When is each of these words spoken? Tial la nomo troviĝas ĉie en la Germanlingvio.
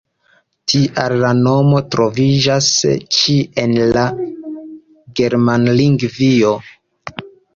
Tial 0.71 1.13
la 1.23 1.29
nomo 1.41 1.81
troviĝas 1.95 2.69
ĉie 3.17 3.37
en 3.65 3.77
la 3.97 4.07
Germanlingvio. 5.19 6.55